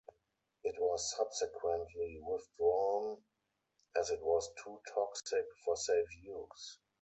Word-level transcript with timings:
It 0.63 0.73
was 0.79 1.15
subsequently 1.15 2.19
withdrawn, 2.23 3.23
as 3.95 4.09
it 4.09 4.19
was 4.23 4.51
too 4.63 4.81
toxic 4.95 5.45
for 5.63 5.75
safe 5.77 6.07
use. 6.23 6.79